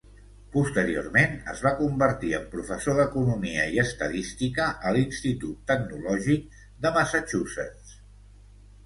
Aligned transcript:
Posteriorment, 0.53 1.33
es 1.51 1.59
va 1.65 1.73
convertir 1.81 2.31
en 2.37 2.47
professor 2.53 2.97
d'economia 2.99 3.65
i 3.75 3.77
estadística 3.83 4.71
a 4.87 4.95
l'Institut 4.95 5.61
Tecnològic 5.73 6.49
de 6.87 6.93
Massachusetts. 6.97 7.93